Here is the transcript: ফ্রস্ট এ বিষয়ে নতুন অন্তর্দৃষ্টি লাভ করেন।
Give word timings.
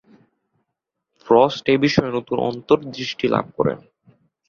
ফ্রস্ট 1.27 1.63
এ 1.67 1.75
বিষয়ে 1.77 2.11
নতুন 2.11 2.37
অন্তর্দৃষ্টি 2.49 3.25
লাভ 3.27 3.45
করেন। 3.57 3.79